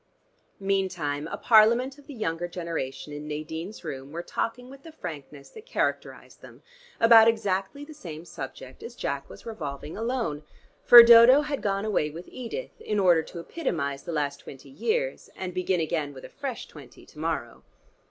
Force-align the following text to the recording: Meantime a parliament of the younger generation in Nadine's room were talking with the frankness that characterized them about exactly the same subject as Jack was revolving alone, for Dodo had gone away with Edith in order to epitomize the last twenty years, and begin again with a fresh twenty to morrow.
Meantime 0.59 1.27
a 1.27 1.37
parliament 1.37 1.99
of 1.99 2.07
the 2.07 2.13
younger 2.15 2.47
generation 2.47 3.13
in 3.13 3.27
Nadine's 3.27 3.83
room 3.83 4.11
were 4.11 4.23
talking 4.23 4.67
with 4.67 4.81
the 4.81 4.91
frankness 4.91 5.51
that 5.51 5.67
characterized 5.67 6.41
them 6.41 6.63
about 6.99 7.27
exactly 7.27 7.85
the 7.85 7.93
same 7.93 8.25
subject 8.25 8.81
as 8.81 8.95
Jack 8.95 9.29
was 9.29 9.45
revolving 9.45 9.95
alone, 9.95 10.41
for 10.83 11.03
Dodo 11.03 11.41
had 11.41 11.61
gone 11.61 11.85
away 11.85 12.09
with 12.09 12.27
Edith 12.29 12.81
in 12.81 12.99
order 12.99 13.21
to 13.21 13.37
epitomize 13.39 14.01
the 14.01 14.11
last 14.11 14.37
twenty 14.39 14.69
years, 14.69 15.29
and 15.35 15.53
begin 15.53 15.79
again 15.79 16.15
with 16.15 16.25
a 16.25 16.29
fresh 16.29 16.67
twenty 16.67 17.05
to 17.05 17.19
morrow. 17.19 17.63